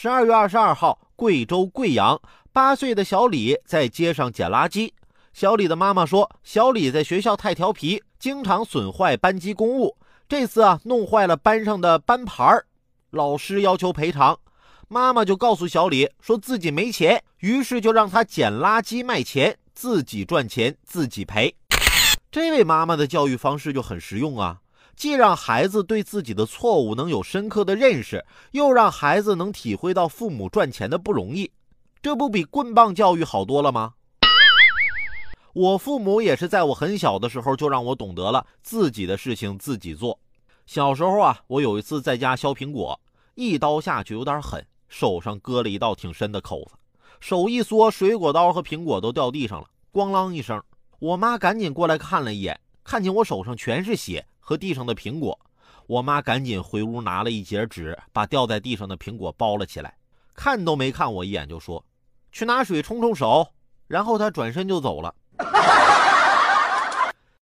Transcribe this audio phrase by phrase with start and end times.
[0.00, 4.92] 十二月二十二号，贵州贵阳，八岁的小李在街上捡垃圾。
[5.32, 9.96] 小李的妈妈说，小李在学校太调皮，经常损坏班级公物。
[10.28, 12.64] 这次啊，弄坏了班上的班牌儿，
[13.10, 14.38] 老师要求赔偿。
[14.86, 21.56] 妈妈就告诉小李，说自己没钱，于是就让他捡垃圾卖钱，自己赚钱自己赔。
[22.30, 24.60] 这位妈妈的教育方式就很实用啊。
[24.98, 31.48] 既让孩子对自己的错误能有深刻的认识，又让孩子能体会到父母赚钱的不容易，
[32.02, 33.94] 这不比棍棒教育好多了吗？
[35.52, 40.18] 我父母也是在我很小的时候就让我懂得了自己的事情自己做。
[40.66, 43.00] 小时候啊，我有一次在家削苹果，
[43.36, 46.72] 一刀下去有点狠，手上割了一道挺深的口子，
[47.20, 50.60] 手一缩，水果刀和苹果都掉地上了，咣啷一声，
[50.98, 54.26] 我妈赶紧过来看了一眼，看见我手上全是血。
[54.48, 55.38] 和地上的苹果，
[55.86, 59.94] 我妈赶紧回屋拿了一截纸，把掉在地上的苹果包了起来，
[60.32, 61.84] 看都没看我一眼就说
[62.32, 63.46] ：“去拿水冲冲手。”
[63.86, 65.14] 然后她转身就走了。